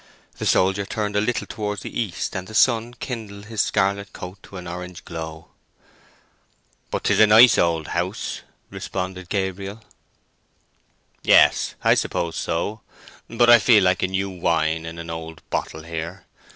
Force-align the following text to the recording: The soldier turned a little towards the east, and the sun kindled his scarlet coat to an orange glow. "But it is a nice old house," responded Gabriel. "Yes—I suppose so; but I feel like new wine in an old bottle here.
The 0.39 0.47
soldier 0.47 0.83
turned 0.83 1.15
a 1.15 1.21
little 1.21 1.45
towards 1.45 1.83
the 1.83 1.99
east, 2.01 2.35
and 2.35 2.47
the 2.47 2.55
sun 2.55 2.95
kindled 2.95 3.45
his 3.45 3.61
scarlet 3.61 4.13
coat 4.13 4.41
to 4.41 4.57
an 4.57 4.65
orange 4.67 5.05
glow. 5.05 5.49
"But 6.89 7.11
it 7.11 7.13
is 7.13 7.19
a 7.19 7.27
nice 7.27 7.59
old 7.59 7.89
house," 7.89 8.41
responded 8.71 9.29
Gabriel. 9.29 9.83
"Yes—I 11.21 11.93
suppose 11.93 12.35
so; 12.35 12.81
but 13.29 13.47
I 13.51 13.59
feel 13.59 13.83
like 13.83 14.01
new 14.01 14.31
wine 14.31 14.87
in 14.87 14.97
an 14.97 15.11
old 15.11 15.47
bottle 15.51 15.83
here. 15.83 16.25